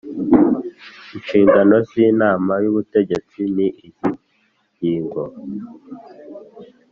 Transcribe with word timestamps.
Inshingano 1.15 1.75
z 1.87 1.91
inama 2.09 2.53
y 2.63 2.67
ubutegetsi 2.71 3.39
ni 3.55 3.67
izi 3.87 4.09
ngingo 4.71 5.21